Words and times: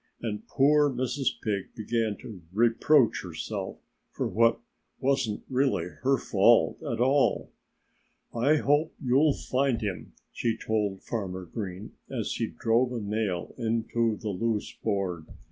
And 0.19 0.47
poor 0.47 0.89
Mrs. 0.89 1.39
Pig 1.43 1.75
began 1.75 2.17
to 2.21 2.41
reproach 2.51 3.21
herself 3.21 3.77
for 4.09 4.27
what 4.27 4.59
wasn't 4.99 5.43
really 5.47 5.89
her 6.01 6.17
fault 6.17 6.81
at 6.81 6.99
all. 6.99 7.51
"I 8.33 8.55
hope 8.55 8.95
you'll 8.99 9.33
find 9.35 9.79
him," 9.79 10.13
she 10.31 10.57
told 10.57 11.03
Farmer 11.03 11.45
Green 11.45 11.91
as 12.09 12.31
he 12.33 12.47
drove 12.47 12.91
a 12.93 12.99
nail 12.99 13.53
into 13.59 14.17
the 14.17 14.29
loose 14.29 14.73
board. 14.73 15.27